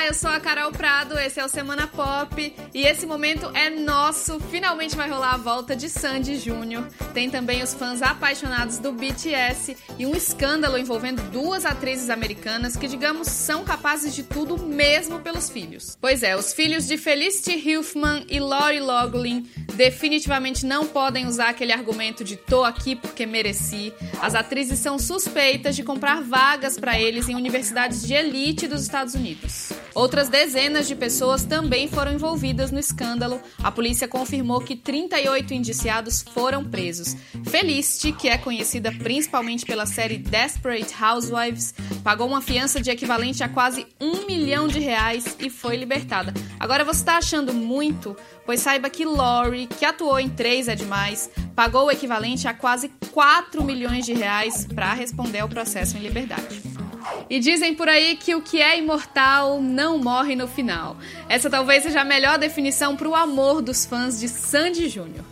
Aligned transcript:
Olá, 0.00 0.06
eu 0.06 0.14
sou 0.14 0.30
a 0.30 0.40
Carol 0.40 0.72
Prado, 0.72 1.18
esse 1.18 1.38
é 1.38 1.44
o 1.44 1.48
Semana 1.48 1.86
Pop 1.86 2.56
e 2.72 2.82
esse 2.84 3.04
momento 3.04 3.50
é 3.54 3.68
nosso. 3.68 4.40
Finalmente 4.50 4.96
vai 4.96 5.10
rolar 5.10 5.34
a 5.34 5.36
volta 5.36 5.76
de 5.76 5.90
Sandy 5.90 6.38
Júnior. 6.38 6.88
Tem 7.12 7.28
também 7.28 7.62
os 7.62 7.74
fãs 7.74 8.00
apaixonados 8.00 8.78
do 8.78 8.92
BTS 8.92 9.76
e 9.98 10.06
um 10.06 10.16
escândalo 10.16 10.78
envolvendo 10.78 11.20
duas 11.30 11.66
atrizes 11.66 12.08
americanas 12.08 12.76
que, 12.76 12.88
digamos, 12.88 13.28
são 13.28 13.62
capazes 13.62 14.14
de 14.14 14.22
tudo 14.22 14.56
mesmo 14.56 15.20
pelos 15.20 15.50
filhos. 15.50 15.98
Pois 16.00 16.22
é, 16.22 16.34
os 16.34 16.54
filhos 16.54 16.86
de 16.86 16.96
Felicity 16.96 17.76
Huffman 17.76 18.24
e 18.26 18.40
Lori 18.40 18.80
Loughlin 18.80 19.46
definitivamente 19.74 20.64
não 20.64 20.86
podem 20.86 21.26
usar 21.26 21.50
aquele 21.50 21.72
argumento 21.72 22.24
de 22.24 22.36
tô 22.36 22.64
aqui 22.64 22.96
porque 22.96 23.26
mereci. 23.26 23.92
As 24.22 24.34
atrizes 24.34 24.78
são 24.78 24.98
suspeitas 24.98 25.76
de 25.76 25.82
comprar 25.82 26.22
vagas 26.22 26.78
para 26.78 26.98
eles 26.98 27.28
em 27.28 27.34
universidades 27.34 28.06
de 28.06 28.14
elite 28.14 28.66
dos 28.66 28.80
Estados 28.80 29.14
Unidos. 29.14 29.70
Outras 29.94 30.28
dezenas 30.28 30.86
de 30.86 30.94
pessoas 30.94 31.44
também 31.44 31.88
foram 31.88 32.12
envolvidas 32.12 32.70
no 32.70 32.78
escândalo. 32.78 33.40
A 33.62 33.70
polícia 33.70 34.06
confirmou 34.06 34.60
que 34.60 34.76
38 34.76 35.54
indiciados 35.54 36.22
foram 36.22 36.64
presos. 36.64 37.16
Felicity, 37.44 38.12
que 38.12 38.28
é 38.28 38.38
conhecida 38.38 38.92
principalmente 38.92 39.66
pela 39.66 39.86
série 39.86 40.18
Desperate 40.18 40.94
Housewives, 41.02 41.74
pagou 42.04 42.26
uma 42.26 42.40
fiança 42.40 42.80
de 42.80 42.90
equivalente 42.90 43.42
a 43.42 43.48
quase 43.48 43.86
um 44.00 44.26
milhão 44.26 44.68
de 44.68 44.78
reais 44.78 45.36
e 45.38 45.50
foi 45.50 45.76
libertada. 45.76 46.32
Agora 46.58 46.84
você 46.84 47.00
está 47.00 47.16
achando 47.16 47.52
muito? 47.52 48.16
Pois 48.46 48.60
saiba 48.60 48.90
que 48.90 49.04
Lori, 49.04 49.66
que 49.66 49.84
atuou 49.84 50.18
em 50.18 50.28
Três 50.28 50.68
é 50.68 50.74
Demais, 50.74 51.30
pagou 51.54 51.86
o 51.86 51.90
equivalente 51.90 52.48
a 52.48 52.54
quase 52.54 52.88
4 53.12 53.62
milhões 53.62 54.06
de 54.06 54.12
reais 54.12 54.66
para 54.66 54.92
responder 54.92 55.40
ao 55.40 55.48
processo 55.48 55.96
em 55.96 56.00
liberdade. 56.00 56.79
E 57.28 57.38
dizem 57.38 57.74
por 57.74 57.88
aí 57.88 58.16
que 58.16 58.34
o 58.34 58.42
que 58.42 58.60
é 58.60 58.78
imortal 58.78 59.60
não 59.60 59.98
morre 59.98 60.34
no 60.34 60.48
final. 60.48 60.96
Essa 61.28 61.50
talvez 61.50 61.82
seja 61.82 62.00
a 62.00 62.04
melhor 62.04 62.38
definição 62.38 62.96
para 62.96 63.08
o 63.08 63.14
amor 63.14 63.62
dos 63.62 63.84
fãs 63.84 64.18
de 64.18 64.28
Sandy 64.28 64.88
Júnior. 64.88 65.24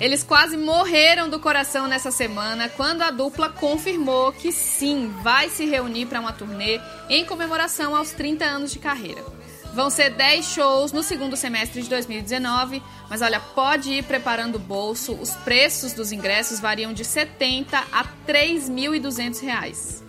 Eles 0.00 0.22
quase 0.22 0.56
morreram 0.56 1.28
do 1.28 1.40
coração 1.40 1.88
nessa 1.88 2.12
semana 2.12 2.68
quando 2.68 3.02
a 3.02 3.10
dupla 3.10 3.48
confirmou 3.48 4.32
que 4.32 4.52
sim, 4.52 5.12
vai 5.22 5.48
se 5.48 5.64
reunir 5.66 6.06
para 6.06 6.20
uma 6.20 6.32
turnê 6.32 6.80
em 7.08 7.24
comemoração 7.24 7.96
aos 7.96 8.12
30 8.12 8.44
anos 8.44 8.72
de 8.72 8.78
carreira. 8.78 9.24
Vão 9.74 9.90
ser 9.90 10.10
10 10.10 10.46
shows 10.46 10.92
no 10.92 11.02
segundo 11.02 11.36
semestre 11.36 11.82
de 11.82 11.88
2019, 11.88 12.82
mas 13.10 13.22
olha, 13.22 13.40
pode 13.40 13.92
ir 13.92 14.04
preparando 14.04 14.54
o 14.54 14.60
bolso, 14.60 15.12
os 15.14 15.30
preços 15.30 15.92
dos 15.92 16.12
ingressos 16.12 16.60
variam 16.60 16.92
de 16.92 17.04
70 17.04 17.76
a 17.92 18.04
3.200 18.26 19.40
reais. 19.40 20.07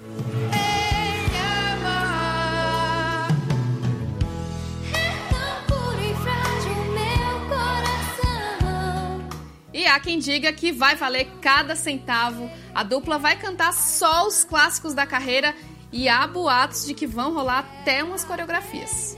E 9.80 9.88
há 9.88 9.98
quem 9.98 10.20
diga 10.20 10.52
que 10.52 10.74
vai 10.74 10.94
valer 10.98 11.26
cada 11.42 11.74
centavo. 11.74 12.52
A 12.76 12.84
dupla 12.84 13.18
vai 13.18 13.38
cantar 13.38 13.72
só 13.72 14.28
os 14.28 14.44
clássicos 14.44 14.94
da 14.94 15.08
carreira 15.08 15.56
e 15.90 16.10
há 16.10 16.28
boatos 16.28 16.86
de 16.86 16.94
que 16.94 17.08
vão 17.08 17.34
rolar 17.34 17.60
até 17.60 18.04
umas 18.04 18.26
coreografias. 18.26 19.16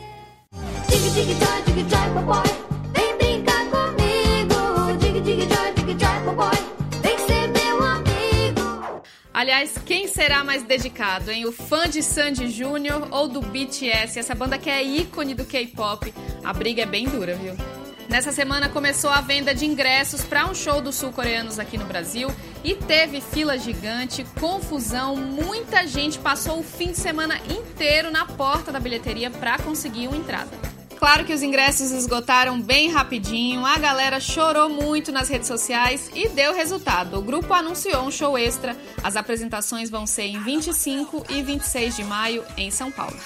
Aliás, 9.33 9.79
quem 9.83 10.07
será 10.07 10.43
mais 10.43 10.61
dedicado, 10.61 11.31
hein? 11.31 11.47
O 11.47 11.51
fã 11.51 11.89
de 11.89 12.03
Sandy 12.03 12.51
Júnior 12.51 13.07
ou 13.09 13.27
do 13.27 13.41
BTS? 13.41 14.19
Essa 14.19 14.35
banda 14.35 14.59
que 14.59 14.69
é 14.69 14.83
ícone 14.83 15.33
do 15.33 15.43
K-pop. 15.43 16.13
A 16.43 16.53
briga 16.53 16.83
é 16.83 16.85
bem 16.85 17.09
dura, 17.09 17.33
viu? 17.33 17.80
Nessa 18.09 18.31
semana 18.31 18.67
começou 18.67 19.09
a 19.09 19.21
venda 19.21 19.53
de 19.53 19.65
ingressos 19.65 20.21
para 20.21 20.45
um 20.45 20.53
show 20.53 20.81
dos 20.81 20.95
sul-coreanos 20.95 21.59
aqui 21.59 21.77
no 21.77 21.85
Brasil 21.85 22.29
e 22.63 22.75
teve 22.75 23.21
fila 23.21 23.57
gigante, 23.57 24.25
confusão, 24.39 25.15
muita 25.15 25.87
gente 25.87 26.19
passou 26.19 26.59
o 26.59 26.63
fim 26.63 26.91
de 26.91 26.97
semana 26.97 27.39
inteiro 27.49 28.11
na 28.11 28.25
porta 28.25 28.71
da 28.71 28.79
bilheteria 28.79 29.31
para 29.31 29.57
conseguir 29.59 30.07
uma 30.07 30.17
entrada. 30.17 30.71
Claro 31.01 31.25
que 31.25 31.33
os 31.33 31.41
ingressos 31.41 31.89
esgotaram 31.89 32.61
bem 32.61 32.91
rapidinho, 32.91 33.65
a 33.65 33.75
galera 33.79 34.19
chorou 34.19 34.69
muito 34.69 35.11
nas 35.11 35.29
redes 35.29 35.47
sociais 35.47 36.11
e 36.13 36.29
deu 36.29 36.53
resultado. 36.53 37.17
O 37.17 37.23
grupo 37.23 37.51
anunciou 37.55 38.03
um 38.03 38.11
show 38.11 38.37
extra. 38.37 38.77
As 39.03 39.15
apresentações 39.15 39.89
vão 39.89 40.05
ser 40.05 40.25
em 40.25 40.39
25 40.43 41.25
e 41.27 41.41
26 41.41 41.95
de 41.95 42.03
maio 42.03 42.43
em 42.55 42.69
São 42.69 42.91
Paulo. 42.91 43.17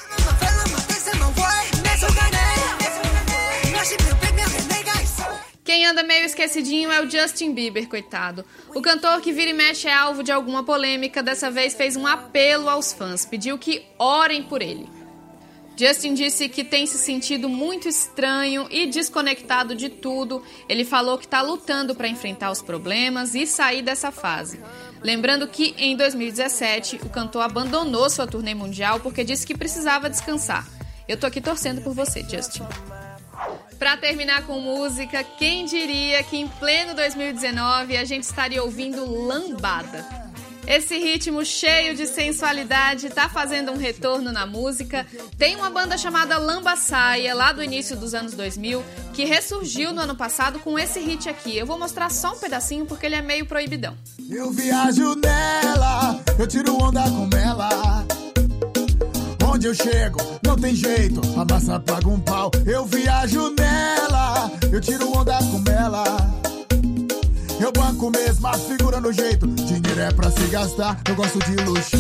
Quem 5.86 5.92
anda 5.92 6.02
meio 6.02 6.26
esquecidinho 6.26 6.92
é 6.92 7.00
o 7.00 7.08
Justin 7.08 7.54
Bieber, 7.54 7.88
coitado. 7.88 8.44
O 8.74 8.82
cantor 8.82 9.22
que 9.22 9.32
vira 9.32 9.52
e 9.52 9.54
mexe 9.54 9.88
é 9.88 9.94
alvo 9.94 10.24
de 10.24 10.32
alguma 10.32 10.64
polêmica, 10.64 11.22
dessa 11.22 11.52
vez 11.52 11.76
fez 11.76 11.96
um 11.96 12.08
apelo 12.08 12.68
aos 12.68 12.92
fãs, 12.92 13.24
pediu 13.24 13.56
que 13.56 13.86
orem 14.00 14.42
por 14.42 14.64
ele. 14.64 14.90
Justin 15.78 16.16
disse 16.16 16.50
que 16.50 16.64
tem 16.64 16.88
se 16.88 16.98
sentido 16.98 17.48
muito 17.48 17.88
estranho 17.88 18.66
e 18.72 18.88
desconectado 18.88 19.76
de 19.76 19.90
tudo. 19.90 20.42
Ele 20.68 20.84
falou 20.84 21.20
que 21.20 21.26
está 21.26 21.44
lutando 21.44 21.94
para 21.94 22.08
enfrentar 22.08 22.50
os 22.50 22.64
problemas 22.64 23.36
e 23.36 23.46
sair 23.46 23.84
dessa 23.84 24.12
fase. 24.12 24.60
Lembrando 25.04 25.48
que 25.48 25.76
em 25.78 25.96
2017 25.96 26.96
o 27.04 27.10
cantor 27.12 27.44
abandonou 27.44 28.10
sua 28.10 28.26
turnê 28.26 28.56
mundial 28.56 29.00
porque 29.02 29.24
disse 29.24 29.46
que 29.46 29.56
precisava 29.56 30.10
descansar. 30.10 30.68
Eu 31.08 31.16
tô 31.16 31.28
aqui 31.28 31.40
torcendo 31.40 31.80
por 31.84 31.94
você, 31.94 32.24
Justin. 32.24 32.64
Para 33.78 33.98
terminar 33.98 34.44
com 34.44 34.60
música, 34.60 35.24
quem 35.24 35.66
diria 35.66 36.24
que 36.24 36.38
em 36.38 36.48
pleno 36.48 36.94
2019 36.94 37.98
a 37.98 38.06
gente 38.06 38.24
estaria 38.24 38.64
ouvindo 38.64 39.06
Lambada? 39.06 40.26
Esse 40.68 40.98
ritmo 40.98 41.46
cheio 41.46 41.96
de 41.96 42.08
sensualidade 42.08 43.10
tá 43.10 43.30
fazendo 43.30 43.72
um 43.72 43.78
retorno 43.78 44.32
na 44.32 44.48
música. 44.48 45.06
Tem 45.38 45.56
uma 45.56 45.70
banda 45.70 45.96
chamada 45.96 46.40
Lambaçaia, 46.40 47.36
lá 47.36 47.52
do 47.52 47.64
início 47.64 47.96
dos 47.96 48.16
anos 48.16 48.34
2000, 48.34 48.84
que 49.14 49.26
ressurgiu 49.26 49.94
no 49.94 50.02
ano 50.02 50.16
passado 50.16 50.58
com 50.60 50.80
esse 50.80 51.00
hit 51.00 51.30
aqui. 51.30 51.56
Eu 51.56 51.68
vou 51.68 51.78
mostrar 51.78 52.10
só 52.10 52.34
um 52.34 52.40
pedacinho 52.40 52.86
porque 52.86 53.06
ele 53.06 53.16
é 53.16 53.22
meio 53.22 53.46
proibidão. 53.46 53.96
Eu 54.28 54.52
viajo 54.52 55.14
nela, 55.16 56.20
eu 56.40 56.48
tiro 56.48 56.76
onda 56.82 57.04
com 57.04 57.30
ela 57.38 58.25
onde 59.56 59.68
eu 59.68 59.74
chego, 59.74 60.20
não 60.46 60.58
tem 60.58 60.76
jeito, 60.76 61.22
a 61.40 61.46
massa 61.46 61.80
paga 61.80 62.10
um 62.10 62.20
pau. 62.20 62.52
Eu 62.66 62.86
viajo 62.86 63.50
nela, 63.52 64.52
eu 64.72 64.82
tiro 64.82 65.18
onda 65.18 65.38
com 65.38 65.64
ela. 65.72 66.04
Eu 67.60 67.72
banco 67.72 68.12
mesmo, 68.12 68.46
a 68.48 68.54
figura 68.54 69.00
no 69.00 69.14
jeito. 69.14 69.48
Dinheiro 69.48 70.02
é 70.02 70.12
pra 70.12 70.30
se 70.30 70.46
gastar, 70.48 71.00
eu 71.08 71.16
gosto 71.16 71.40
de 71.40 71.56
luxar. 71.64 72.00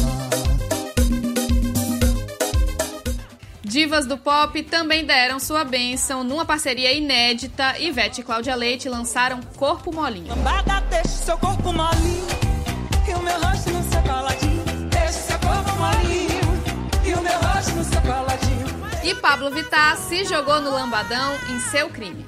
Divas 3.63 4.05
do 4.05 4.17
pop 4.17 4.61
também 4.63 5.05
deram 5.05 5.39
sua 5.39 5.63
bênção 5.63 6.25
numa 6.25 6.45
parceria 6.45 6.91
inédita. 6.91 7.79
Ivete 7.79 8.19
e 8.19 8.23
Cláudia 8.23 8.55
Leite 8.55 8.89
lançaram 8.89 9.39
Corpo 9.55 9.94
Molinho. 9.94 10.27
Lambada, 10.27 10.81
deixa 10.89 11.07
seu 11.07 11.38
corpo 11.38 11.71
molinho 11.71 12.27
e 13.07 13.13
o 13.13 13.21
meu 13.21 13.41
rosto 13.41 13.69
no 13.69 13.83
seu 13.91 14.01
coladinho. 14.01 14.63
Deixa 14.89 15.11
seu 15.13 15.39
corpo 15.39 15.71
molinho. 15.77 16.34
E 19.03 19.13
Pablo 19.13 19.51
Vittar 19.51 19.97
se 19.97 20.25
jogou 20.25 20.59
no 20.61 20.71
lambadão 20.71 21.35
em 21.49 21.59
seu 21.59 21.89
crime. 21.89 22.25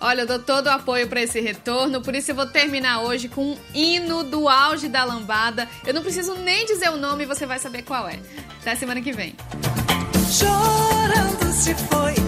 Olha, 0.00 0.22
eu 0.22 0.26
dou 0.26 0.38
todo 0.38 0.68
o 0.68 0.70
apoio 0.70 1.06
para 1.06 1.20
esse 1.20 1.38
retorno, 1.38 2.00
por 2.00 2.14
isso 2.14 2.30
eu 2.30 2.34
vou 2.34 2.46
terminar 2.46 3.02
hoje 3.02 3.28
com 3.28 3.52
um 3.52 3.58
hino 3.74 4.24
do 4.24 4.48
auge 4.48 4.88
da 4.88 5.04
lambada. 5.04 5.68
Eu 5.86 5.92
não 5.92 6.02
preciso 6.02 6.34
nem 6.34 6.64
dizer 6.64 6.88
o 6.88 6.96
nome, 6.96 7.26
você 7.26 7.44
vai 7.44 7.58
saber 7.58 7.82
qual 7.82 8.08
é. 8.08 8.18
Até 8.60 8.74
semana 8.74 9.02
que 9.02 9.12
vem. 9.12 9.36
Chorando 10.30 11.52
se 11.52 11.74
foi 11.74 12.27